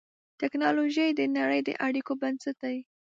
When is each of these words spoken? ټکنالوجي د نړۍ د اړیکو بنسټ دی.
ټکنالوجي 0.39 1.07
د 1.15 1.21
نړۍ 1.37 1.59
د 1.63 1.69
اړیکو 1.87 2.11
بنسټ 2.21 2.55
دی. 2.63 2.77